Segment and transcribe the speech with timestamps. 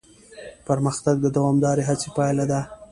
[0.67, 2.61] پرمختګ د دوامداره هڅې پایله ده.